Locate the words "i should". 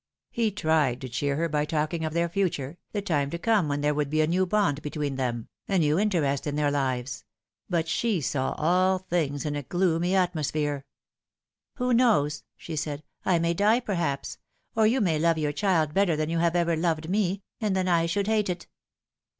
17.87-18.25